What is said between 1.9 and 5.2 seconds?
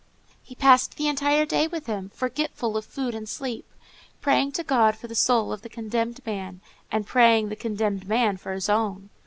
forgetful of food and sleep, praying to God for the